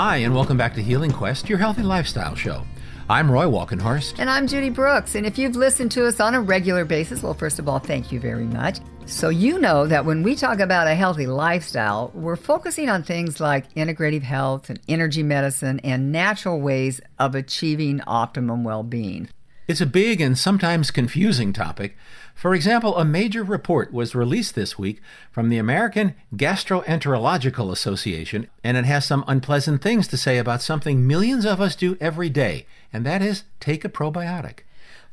[0.00, 2.62] Hi, and welcome back to Healing Quest, your healthy lifestyle show.
[3.10, 4.20] I'm Roy Walkenhorst.
[4.20, 5.16] And I'm Judy Brooks.
[5.16, 8.12] And if you've listened to us on a regular basis, well, first of all, thank
[8.12, 8.78] you very much.
[9.06, 13.40] So, you know that when we talk about a healthy lifestyle, we're focusing on things
[13.40, 19.28] like integrative health and energy medicine and natural ways of achieving optimum well being.
[19.66, 21.96] It's a big and sometimes confusing topic.
[22.38, 25.02] For example, a major report was released this week
[25.32, 31.04] from the American Gastroenterological Association, and it has some unpleasant things to say about something
[31.04, 34.60] millions of us do every day, and that is take a probiotic.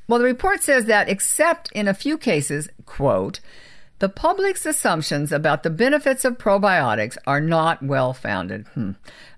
[0.08, 3.40] Well, the report says that, except in a few cases, quote,
[4.00, 8.68] the public's assumptions about the benefits of probiotics are not well founded.
[8.74, 8.92] Hmm.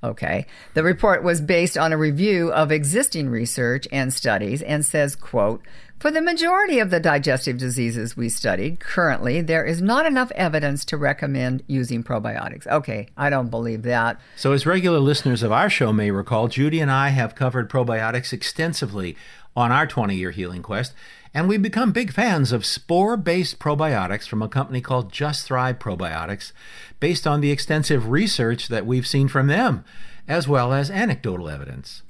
[0.03, 0.47] Okay.
[0.73, 5.61] The report was based on a review of existing research and studies and says, quote,
[5.99, 10.85] for the majority of the digestive diseases we studied, currently there is not enough evidence
[10.85, 12.67] to recommend using probiotics.
[12.67, 14.19] Okay, I don't believe that.
[14.35, 18.31] So, as regular listeners of our show may recall, Judy and I have covered probiotics
[18.31, 19.17] extensively
[19.55, 20.93] on our 20 year healing quest.
[21.33, 25.79] And we've become big fans of spore based probiotics from a company called Just Thrive
[25.79, 26.51] Probiotics,
[26.99, 29.83] based on the extensive research that we've seen from them,
[30.27, 32.01] as well as anecdotal evidence.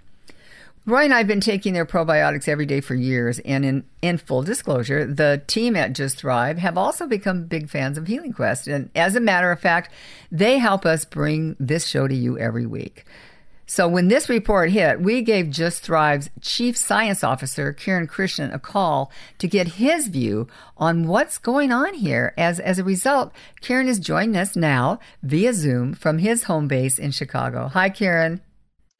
[0.87, 4.17] Roy and I have been taking their probiotics every day for years, and in, in
[4.17, 8.67] full disclosure, the team at Just Thrive have also become big fans of Healing Quest.
[8.67, 9.91] And as a matter of fact,
[10.31, 13.03] they help us bring this show to you every week.
[13.65, 18.59] So when this report hit, we gave Just Thrive's chief science officer, Kiran Krishnan, a
[18.59, 22.33] call to get his view on what's going on here.
[22.37, 26.97] As, as a result, Kiran is joining us now via Zoom from his home base
[26.97, 27.67] in Chicago.
[27.67, 28.39] Hi, Kiran.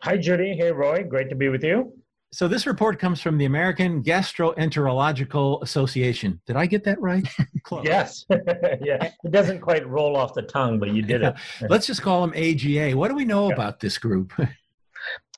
[0.02, 0.56] Hi, Judy.
[0.56, 1.04] Hey, Roy.
[1.04, 1.92] Great to be with you.
[2.32, 6.40] So this report comes from the American Gastroenterological Association.
[6.46, 7.28] Did I get that right?
[7.84, 8.26] yes.
[8.30, 9.12] yeah.
[9.24, 11.34] It doesn't quite roll off the tongue, but you did it.
[11.70, 12.96] Let's just call them AGA.
[12.96, 13.56] What do we know yeah.
[13.56, 14.34] about this group?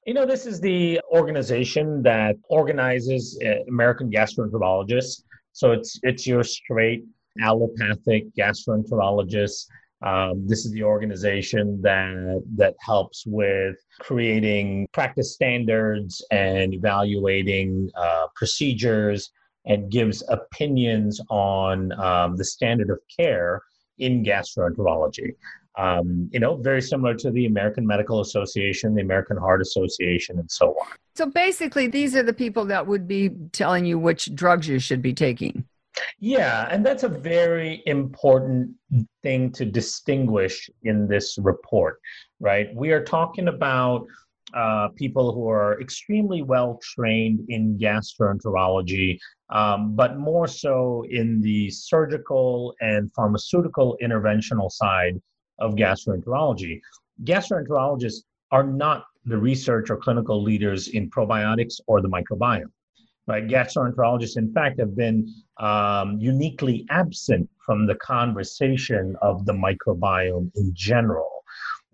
[0.06, 5.24] you know, this is the organization that organizes uh, American gastroenterologists.
[5.54, 7.06] So it's it's your straight
[7.42, 9.68] allopathic gastroenterologists
[10.02, 18.28] um, this is the organization that that helps with creating practice standards and evaluating uh,
[18.36, 19.32] procedures
[19.66, 23.62] and gives opinions on um, the standard of care
[23.98, 25.34] in gastroenterology.
[25.78, 30.50] Um, you know, very similar to the American Medical Association, the American Heart Association, and
[30.50, 30.88] so on.
[31.16, 35.02] So basically, these are the people that would be telling you which drugs you should
[35.02, 35.66] be taking.
[36.20, 38.72] Yeah, and that's a very important
[39.24, 42.00] thing to distinguish in this report,
[42.40, 42.74] right?
[42.76, 44.06] We are talking about
[44.54, 51.70] uh, people who are extremely well trained in gastroenterology, um, but more so in the
[51.70, 55.22] surgical and pharmaceutical interventional side
[55.60, 56.80] of gastroenterology.
[57.24, 62.72] Gastroenterologists are not the research or clinical leaders in probiotics or the microbiome
[63.30, 63.48] right?
[63.48, 70.72] Gastroenterologists, in fact, have been um, uniquely absent from the conversation of the microbiome in
[70.74, 71.30] general.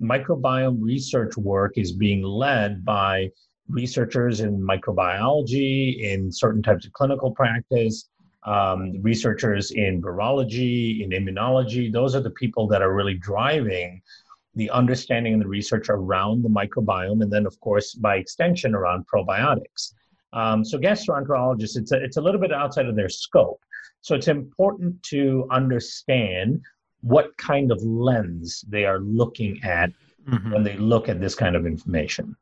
[0.01, 3.29] Microbiome research work is being led by
[3.67, 8.09] researchers in microbiology, in certain types of clinical practice,
[8.45, 11.91] um, researchers in virology, in immunology.
[11.91, 14.01] Those are the people that are really driving
[14.53, 19.05] the understanding and the research around the microbiome, and then, of course, by extension, around
[19.13, 19.93] probiotics.
[20.33, 23.61] Um, so gastroenterologists, it's a, it's a little bit outside of their scope.
[24.01, 26.61] So it's important to understand
[27.01, 29.91] what kind of lens they are looking at
[30.27, 30.51] mm-hmm.
[30.51, 32.35] when they look at this kind of information.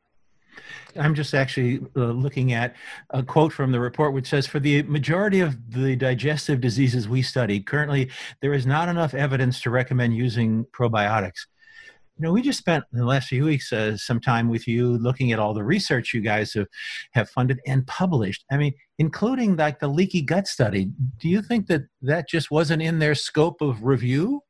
[0.95, 2.75] I'm just actually uh, looking at
[3.09, 7.21] a quote from the report which says For the majority of the digestive diseases we
[7.21, 8.11] study, currently
[8.41, 11.47] there is not enough evidence to recommend using probiotics
[12.17, 15.31] you know, we just spent the last few weeks uh, some time with you looking
[15.31, 16.67] at all the research you guys have,
[17.13, 18.45] have funded and published.
[18.51, 20.91] I mean, including like the leaky gut study.
[21.19, 24.41] Do you think that that just wasn't in their scope of review?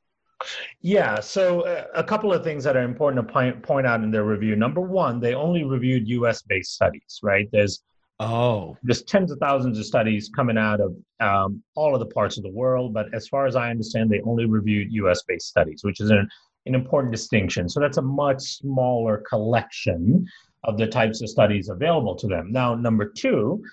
[0.82, 4.12] Yeah, so uh, a couple of things that are important to point, point out in
[4.12, 4.58] their review.
[4.58, 7.48] Number one, they only reviewed US based studies, right?
[7.54, 7.82] There's
[8.20, 12.38] Oh, there's tens of thousands of studies coming out of um, all of the parts
[12.38, 15.24] of the world, but as far as I understand, they only reviewed U.S.
[15.24, 16.30] based studies, which is an
[16.66, 17.68] an important distinction.
[17.68, 20.26] So that's a much smaller collection
[20.64, 22.52] of the types of studies available to them.
[22.52, 23.64] Now, number two,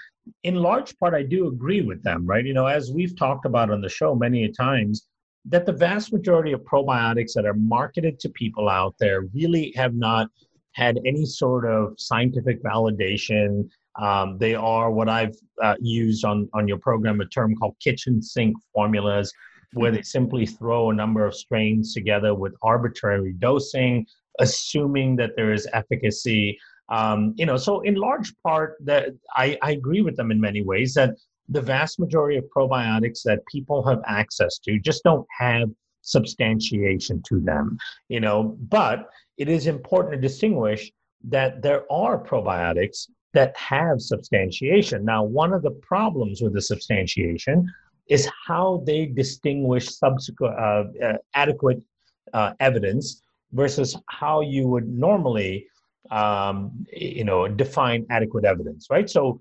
[0.42, 2.44] in large part, I do agree with them, right?
[2.44, 5.06] You know, as we've talked about on the show many times,
[5.46, 9.94] that the vast majority of probiotics that are marketed to people out there really have
[9.94, 10.28] not
[10.72, 13.68] had any sort of scientific validation.
[14.00, 18.20] Um, they are what I've uh, used on, on your program, a term called kitchen
[18.20, 19.32] sink formulas
[19.74, 24.06] where they simply throw a number of strains together with arbitrary dosing,
[24.38, 26.58] assuming that there is efficacy.
[26.88, 30.62] Um, you know, so in large part, that I, I agree with them in many
[30.62, 31.10] ways that
[31.48, 35.68] the vast majority of probiotics that people have access to just don't have
[36.02, 37.78] substantiation to them.
[38.08, 39.08] You know, but
[39.38, 40.90] it is important to distinguish
[41.24, 45.04] that there are probiotics that have substantiation.
[45.04, 47.72] Now, one of the problems with the substantiation
[48.10, 51.82] is how they distinguish subsequent uh, uh, adequate
[52.34, 53.22] uh, evidence
[53.52, 55.66] versus how you would normally,
[56.10, 59.08] um, you know, define adequate evidence, right?
[59.08, 59.40] So,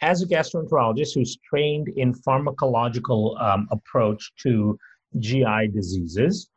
[0.00, 4.78] as a gastroenterologist who's trained in pharmacological um, approach to
[5.18, 6.50] GI diseases,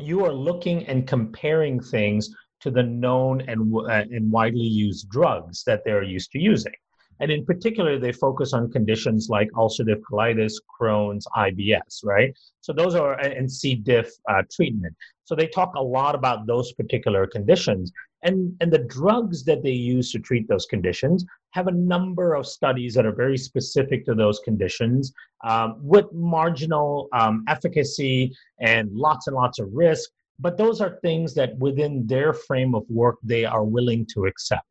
[0.00, 5.62] you are looking and comparing things to the known and, uh, and widely used drugs
[5.64, 6.72] that they're used to using.
[7.20, 12.36] And in particular, they focus on conditions like ulcerative colitis, Crohn's, IBS, right?
[12.60, 13.74] So those are, and C.
[13.74, 14.94] diff uh, treatment.
[15.24, 17.90] So they talk a lot about those particular conditions.
[18.22, 22.46] And, and the drugs that they use to treat those conditions have a number of
[22.46, 25.12] studies that are very specific to those conditions
[25.44, 30.10] um, with marginal um, efficacy and lots and lots of risk.
[30.38, 34.66] But those are things that within their frame of work, they are willing to accept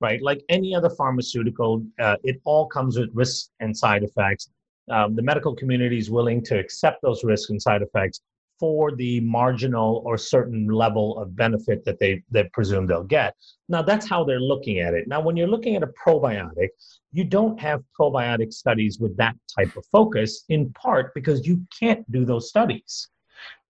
[0.00, 0.20] right?
[0.22, 4.50] Like any other pharmaceutical, uh, it all comes with risks and side effects.
[4.90, 8.20] Um, the medical community is willing to accept those risks and side effects
[8.58, 13.34] for the marginal or certain level of benefit that they, they presume they'll get.
[13.70, 15.08] Now, that's how they're looking at it.
[15.08, 16.68] Now, when you're looking at a probiotic,
[17.12, 22.10] you don't have probiotic studies with that type of focus, in part because you can't
[22.12, 23.08] do those studies,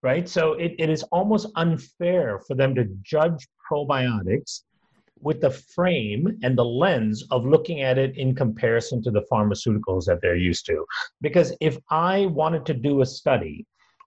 [0.03, 0.29] right?
[0.29, 4.63] So it, it is almost unfair for them to judge probiotics
[5.23, 10.05] with the frame and the lens of looking at it in comparison to the pharmaceuticals
[10.07, 10.85] that they're used to.
[11.21, 13.67] Because if I wanted to do a study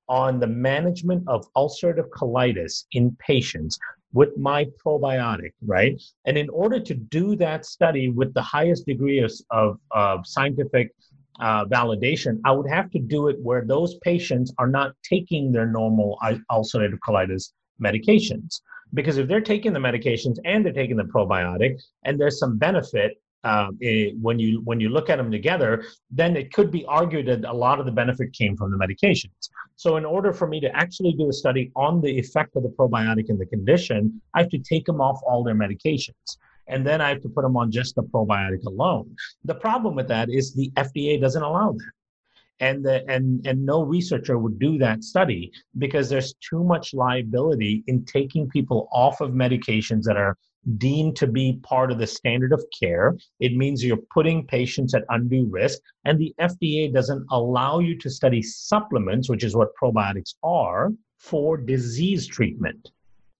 [0.10, 3.80] on the management of ulcerative colitis in patients
[4.12, 6.00] with my probiotic, right?
[6.26, 10.92] And in order to do that study with the highest degree of, of, of scientific
[11.40, 15.66] uh, validation, I would have to do it where those patients are not taking their
[15.66, 16.20] normal
[16.52, 18.62] ulcerative colitis medications
[18.94, 23.18] because if they're taking the medications and they're taking the probiotic and there's some benefit
[23.46, 23.78] um,
[24.22, 27.52] when you when you look at them together, then it could be argued that a
[27.54, 29.50] lot of the benefit came from the medications.
[29.76, 32.70] So, in order for me to actually do a study on the effect of the
[32.70, 36.38] probiotic in the condition, I have to take them off all their medications,
[36.68, 39.14] and then I have to put them on just the probiotic alone.
[39.44, 41.92] The problem with that is the FDA doesn't allow that
[42.64, 47.84] and the, and and no researcher would do that study because there's too much liability
[47.88, 50.38] in taking people off of medications that are
[50.78, 53.18] deemed to be part of the standard of care.
[53.42, 58.10] It means you're putting patients at undue risk and the FDA doesn't allow you to
[58.10, 62.92] study supplements which is what probiotics are for disease treatment.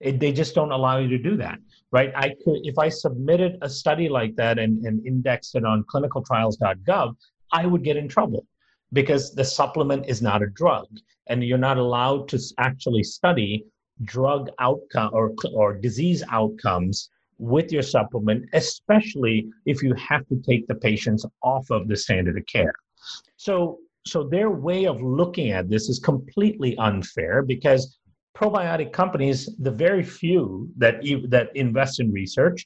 [0.02, 1.60] It, they just don't allow you to do that
[1.94, 2.12] right?
[2.16, 7.16] I could if i submitted a study like that and, and indexed it on clinicaltrials.gov
[7.60, 8.46] i would get in trouble
[8.94, 10.88] because the supplement is not a drug
[11.28, 13.66] and you're not allowed to actually study
[14.04, 17.10] drug outcome or, or disease outcomes
[17.40, 22.38] with your supplement, especially if you have to take the patients off of the standard
[22.38, 22.74] of care.
[23.38, 27.98] So, so their way of looking at this is completely unfair because
[28.36, 32.66] probiotic companies, the very few that that invest in research,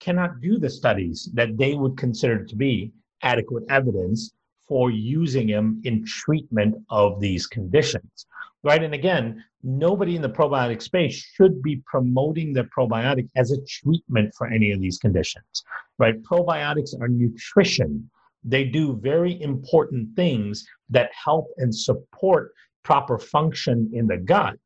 [0.00, 4.32] cannot do the studies that they would consider to be adequate evidence
[4.66, 8.26] for using them in treatment of these conditions
[8.64, 8.82] right?
[8.82, 14.32] And again nobody in the probiotic space should be promoting the probiotic as a treatment
[14.36, 15.64] for any of these conditions
[15.98, 16.20] right?
[16.22, 18.10] Probiotics are nutrition.
[18.42, 22.52] They do very important things that help and support
[22.82, 24.56] proper function in the gut.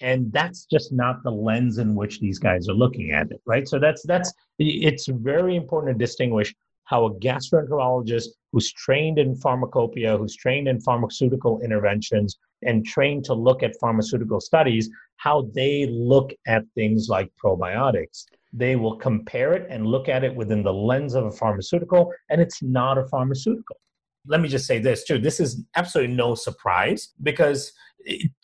[0.00, 3.66] And that's just not the lens in which these guys are looking at it right?
[3.68, 6.54] So that's that's it's very important to distinguish
[6.92, 13.32] how a gastroenterologist who's trained in pharmacopoeia, who's trained in pharmaceutical interventions, and trained to
[13.32, 18.26] look at pharmaceutical studies, how they look at things like probiotics.
[18.52, 22.42] They will compare it and look at it within the lens of a pharmaceutical, and
[22.42, 23.76] it's not a pharmaceutical.
[24.26, 27.72] Let me just say this too this is absolutely no surprise because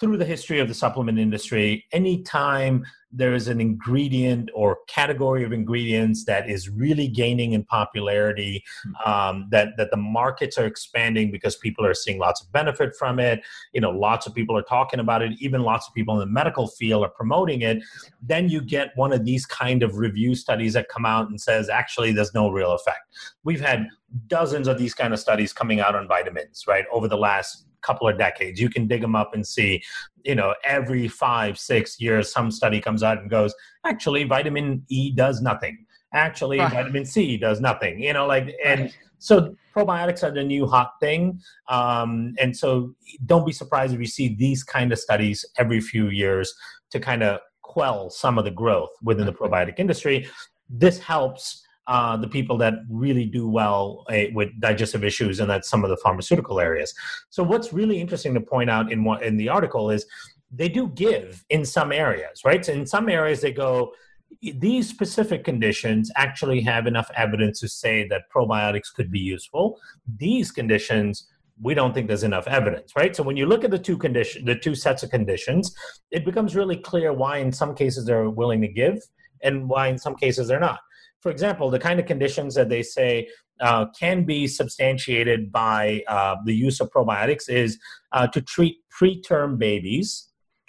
[0.00, 5.52] through the history of the supplement industry, anytime there is an ingredient or category of
[5.52, 8.62] ingredients that is really gaining in popularity,
[9.06, 13.18] um, that that the markets are expanding because people are seeing lots of benefit from
[13.18, 13.40] it.
[13.72, 15.32] You know, lots of people are talking about it.
[15.40, 17.82] Even lots of people in the medical field are promoting it.
[18.22, 21.68] Then you get one of these kind of review studies that come out and says
[21.70, 23.00] actually there's no real effect.
[23.42, 23.88] We've had
[24.26, 28.08] dozens of these kind of studies coming out on vitamins, right, over the last couple
[28.08, 28.60] of decades.
[28.60, 29.82] You can dig them up and see,
[30.24, 33.54] you know, every five, six years, some study comes out and goes,
[33.84, 35.86] actually, vitamin E does nothing.
[36.14, 36.72] Actually, right.
[36.72, 38.02] vitamin C does nothing.
[38.02, 38.98] You know, like, and right.
[39.18, 41.40] so probiotics are the new hot thing.
[41.68, 42.94] Um, and so
[43.26, 46.54] don't be surprised if you see these kind of studies every few years
[46.90, 50.26] to kind of quell some of the growth within the probiotic industry.
[50.70, 55.70] This helps uh, the people that really do well uh, with digestive issues, and that's
[55.70, 56.92] some of the pharmaceutical areas.
[57.30, 60.04] So, what's really interesting to point out in what, in the article is
[60.52, 62.62] they do give in some areas, right?
[62.62, 63.92] So, in some areas, they go.
[64.42, 69.80] These specific conditions actually have enough evidence to say that probiotics could be useful.
[70.18, 71.28] These conditions,
[71.62, 74.44] we don't think there's enough evidence right so when you look at the two condition
[74.44, 75.74] the two sets of conditions
[76.12, 78.96] it becomes really clear why in some cases they're willing to give
[79.42, 80.78] and why in some cases they're not
[81.20, 83.28] for example, the kind of conditions that they say
[83.60, 87.78] uh, can be substantiated by uh, the use of probiotics is
[88.12, 90.28] uh, to treat preterm babies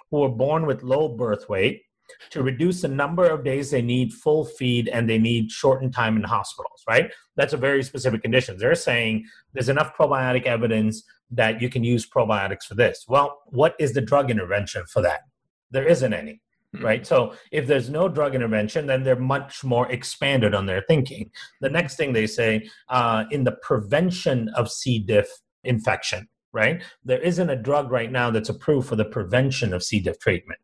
[0.10, 1.84] who are born with low birth weight,
[2.32, 6.18] to reduce the number of days they need full feed and they need shortened time
[6.18, 7.12] in hospitals, right?
[7.36, 8.58] That's a very specific condition.
[8.58, 13.06] They're saying there's enough probiotic evidence that you can use probiotics for this.
[13.08, 15.22] Well, what is the drug intervention for that?
[15.70, 16.42] There isn't any.
[16.76, 16.86] Hmm.
[16.86, 17.08] right?
[17.08, 21.32] So if there's no drug intervention, then they're much more expanded on their thinking.
[21.62, 25.00] The next thing they say uh, in the prevention of C.
[25.00, 25.28] diff
[25.64, 26.84] infection, right?
[27.04, 30.00] There isn't a drug right now that's approved for the prevention of C.
[30.00, 30.60] diff treatment.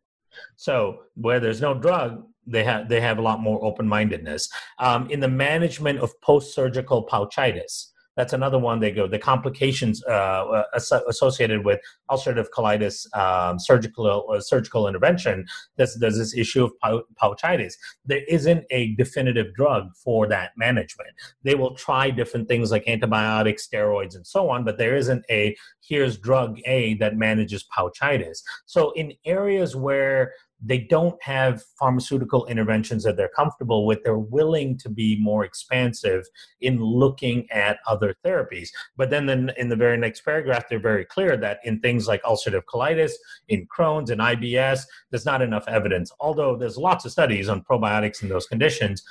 [0.58, 5.10] So where there's no drug, they have they have a lot more open mindedness um,
[5.10, 10.12] in the management of post surgical pouchitis that's another one they go the complications uh,
[10.12, 10.64] uh
[11.08, 11.80] associated with
[12.10, 15.46] ulcerative colitis um, surgical uh, surgical intervention.
[15.76, 17.74] There's, there's this issue of pouchitis.
[18.06, 21.10] There isn't a definitive drug for that management.
[21.44, 25.56] They will try different things like antibiotics steroids and so on but there isn't a
[25.82, 28.44] here's drug a that manages pouchitis.
[28.66, 30.34] So in areas where
[30.66, 34.04] they don't have pharmaceutical interventions that they're comfortable with.
[34.04, 36.26] They're willing to be more expansive
[36.60, 38.70] in looking at other therapies.
[38.98, 42.64] But then in the very next paragraph, they're very clear that in things like ulcerative
[42.66, 43.12] colitis,
[43.48, 44.82] in Crohn's and IBS,
[45.12, 46.12] there's not enough evidence.
[46.20, 49.04] Although there's lots of studies on probiotics in those conditions,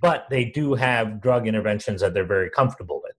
[0.00, 3.14] but they do have drug interventions that they're very comfortable with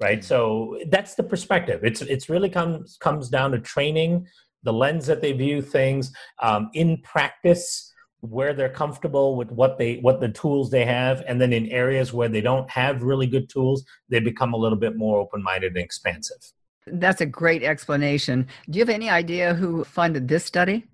[0.00, 0.24] right mm.
[0.24, 4.26] so that's the perspective it's it's really comes comes down to training
[4.62, 6.12] the lens that they view things
[6.42, 11.40] um, in practice where they're comfortable with what they what the tools they have and
[11.40, 14.96] then in areas where they don't have really good tools they become a little bit
[14.96, 16.52] more open-minded and expansive.
[16.86, 18.48] That's a great explanation.
[18.70, 20.86] Do you have any idea who funded this study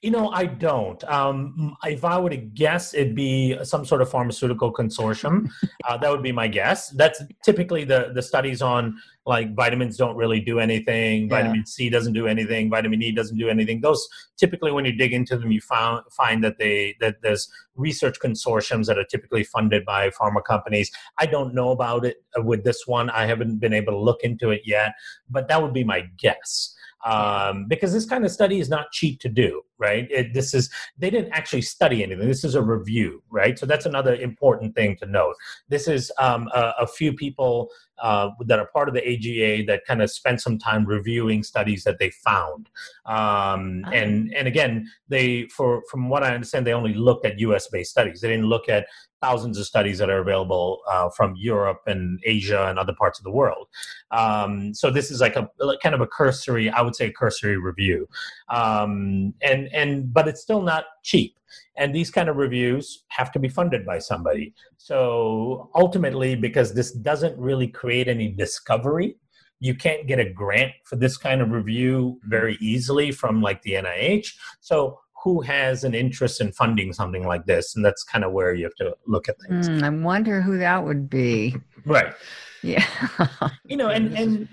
[0.00, 1.02] you know, I don't.
[1.04, 5.50] Um, if I were to guess, it'd be some sort of pharmaceutical consortium.
[5.88, 6.90] Uh, that would be my guess.
[6.90, 11.28] That's typically the the studies on like vitamins don't really do anything, yeah.
[11.28, 13.80] vitamin C doesn't do anything, vitamin E doesn't do anything.
[13.80, 18.18] Those typically, when you dig into them, you found find that they that there's research
[18.20, 20.90] consortiums that are typically funded by pharma companies.
[21.18, 23.10] I don't know about it with this one.
[23.10, 24.92] I haven't been able to look into it yet,
[25.30, 29.20] but that would be my guess um, because this kind of study is not cheap
[29.20, 30.06] to do, right?
[30.10, 32.28] It, this is they didn't actually study anything.
[32.28, 33.58] This is a review, right?
[33.58, 35.34] So that's another important thing to note.
[35.68, 39.84] This is um, a, a, few people uh, that are part of the AGA that
[39.86, 42.68] kind of spent some time reviewing studies that they found,
[43.06, 43.90] um, oh.
[43.90, 47.68] and and again, they for from what I understand, they only looked at U.S.
[47.68, 48.20] based studies.
[48.20, 48.86] They didn't look at
[49.22, 53.24] thousands of studies that are available uh, from Europe and Asia and other parts of
[53.24, 53.68] the world.
[54.10, 55.48] Um, so this is like a
[55.82, 58.08] kind of a cursory, I would say, a cursory review,
[58.50, 61.36] um, and and but it's still not cheap.
[61.76, 64.54] And these kind of reviews have to be funded by somebody.
[64.76, 69.16] So ultimately, because this doesn't really create any discovery,
[69.62, 73.74] you can't get a grant for this kind of review very easily from like the
[73.74, 74.34] NIH.
[74.60, 78.54] So who has an interest in funding something like this and that's kind of where
[78.54, 79.68] you have to look at things.
[79.68, 81.56] Mm, i wonder who that would be.
[81.86, 82.14] Right.
[82.62, 82.84] Yeah.
[83.66, 84.48] You know and and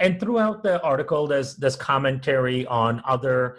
[0.00, 3.58] and throughout the article there's there's commentary on other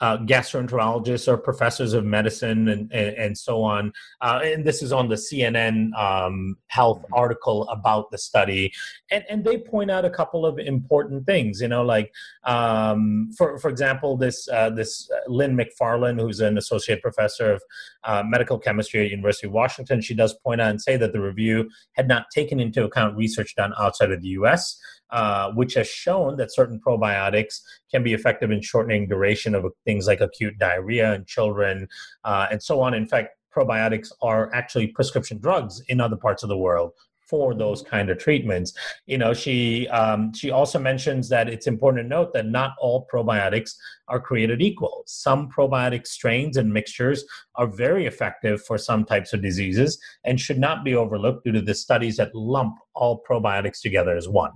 [0.00, 3.92] uh, gastroenterologists or professors of medicine and, and, and so on.
[4.20, 8.72] Uh, and this is on the CNN um, health article about the study.
[9.10, 12.12] And, and they point out a couple of important things, you know, like,
[12.44, 17.62] um, for, for example, this, uh, this uh, Lynn McFarland, who's an associate professor of
[18.04, 21.20] uh, medical chemistry at University of Washington, she does point out and say that the
[21.20, 24.80] review had not taken into account research done outside of the U.S.,
[25.12, 30.06] uh, which has shown that certain probiotics can be effective in shortening duration of things
[30.06, 31.88] like acute diarrhea in children
[32.24, 32.94] uh, and so on.
[32.94, 36.92] In fact, probiotics are actually prescription drugs in other parts of the world
[37.30, 38.72] for those kind of treatments.
[39.06, 43.06] You know, she um, she also mentions that it's important to note that not all
[43.12, 43.70] probiotics
[44.08, 45.04] are created equal.
[45.06, 47.24] Some probiotic strains and mixtures
[47.54, 51.62] are very effective for some types of diseases and should not be overlooked due to
[51.62, 54.52] the studies that lump all probiotics together as one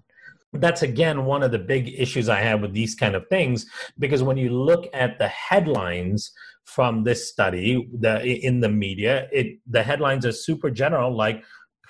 [0.55, 3.67] that's again one of the big issues I have with these kind of things
[3.99, 6.33] because when you look at the headlines
[6.65, 11.45] from this study the in the media it the headlines are super general like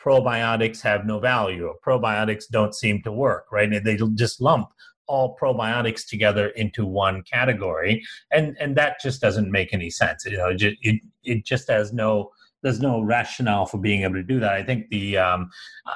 [0.05, 3.73] probiotics have no value or probiotics don't seem to work, right?
[3.73, 4.69] And they just lump
[5.07, 10.25] all probiotics together into one category, and and that just doesn't make any sense.
[10.25, 12.31] You know, it it, it just has no
[12.65, 14.55] there's no rationale for being able to do that.
[14.55, 15.51] I think the um,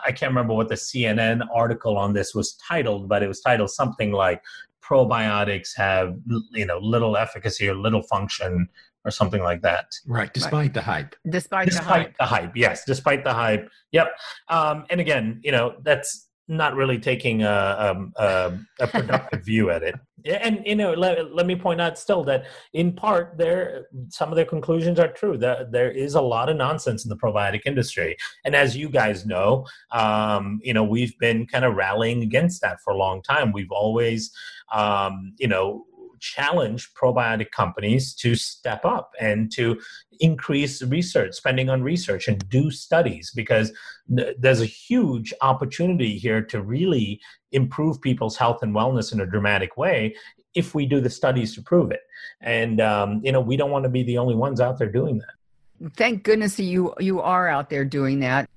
[0.05, 3.71] I can't remember what the CNN article on this was titled, but it was titled
[3.71, 4.43] something like
[4.83, 6.15] probiotics have
[6.53, 8.69] you know little efficacy or little function
[9.07, 9.93] or something like that.
[10.07, 10.75] Right, despite right.
[10.75, 11.17] the hype.
[11.31, 12.19] Despite, despite the hype.
[12.19, 13.71] the hype, yes, despite the hype.
[13.93, 14.09] Yep.
[14.49, 19.71] Um, and again, you know, that's not really taking a, um, a, a productive view
[19.71, 19.95] at it.
[20.25, 24.37] And you know, let, let me point out still that in part, there some of
[24.37, 25.39] their conclusions are true.
[25.39, 29.25] That there is a lot of nonsense in the probiotic industry, and as you guys
[29.25, 33.53] know, um, you know, we've been kind of rallying against that for a long time.
[33.53, 34.33] We've always,
[34.73, 35.87] um, you know,
[36.21, 39.81] challenge probiotic companies to step up and to
[40.21, 43.73] increase research, spending on research, and do studies because
[44.17, 47.21] th- there's a huge opportunity here to really
[47.53, 50.15] improve people's health and wellness in a dramatic way
[50.55, 52.01] if we do the studies to prove it.
[52.41, 55.19] And um, you know, we don't want to be the only ones out there doing
[55.19, 55.93] that.
[55.97, 58.49] Thank goodness you you are out there doing that.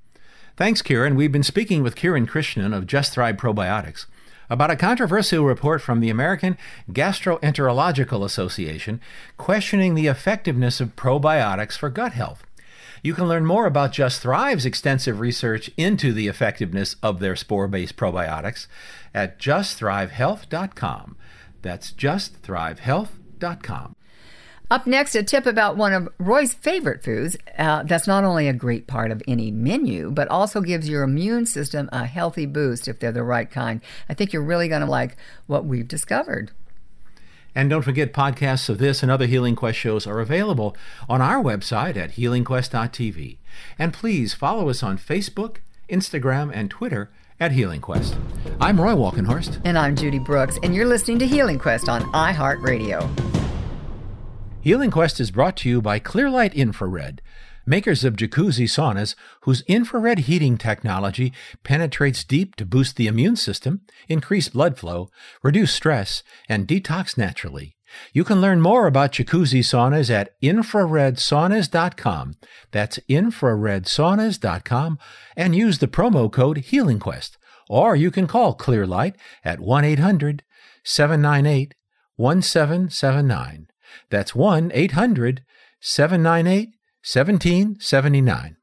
[0.57, 1.15] Thanks, Kiran.
[1.15, 4.05] We've been speaking with Kiran Krishnan of Just Thrive Probiotics
[4.51, 6.58] about a controversial report from the American
[6.91, 9.00] Gastroenterological Association
[9.38, 12.43] questioning the effectiveness of probiotics for gut health.
[13.01, 17.70] You can learn more about Just Thrive's extensive research into the effectiveness of their spore
[17.70, 18.67] based probiotics
[19.13, 21.15] at justthrivehealth.com.
[21.62, 23.96] That's justthrivehealth.com.
[24.72, 28.53] Up next, a tip about one of Roy's favorite foods uh, that's not only a
[28.53, 32.98] great part of any menu, but also gives your immune system a healthy boost if
[32.98, 33.81] they're the right kind.
[34.07, 36.51] I think you're really going to like what we've discovered.
[37.53, 40.77] And don't forget, podcasts of this and other Healing Quest shows are available
[41.10, 43.40] on our website at healingquest.tv.
[43.77, 45.57] And please follow us on Facebook,
[45.90, 48.16] Instagram, and Twitter at Healing Quest.
[48.62, 49.60] I'm Roy Walkenhorst.
[49.66, 53.40] And I'm Judy Brooks, and you're listening to Healing Quest on iHeartRadio.
[54.63, 57.24] Healing Quest is brought to you by Clearlight Infrared,
[57.65, 63.81] makers of jacuzzi saunas whose infrared heating technology penetrates deep to boost the immune system,
[64.07, 65.09] increase blood flow,
[65.41, 67.75] reduce stress, and detox naturally.
[68.13, 72.35] You can learn more about jacuzzi saunas at infraredsaunas.com.
[72.69, 75.00] That's infraredsaunas.com
[75.35, 77.31] and use the promo code HealingQuest.
[77.67, 80.43] Or you can call Clearlight at 1 800
[80.83, 81.74] 798
[82.15, 83.71] 1779.
[84.09, 85.43] That's 1 800
[85.79, 86.69] 798
[87.03, 88.57] 1779.